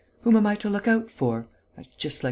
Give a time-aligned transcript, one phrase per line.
[0.21, 1.45] Whom am I to look out for?...
[1.75, 2.19] That's just like M.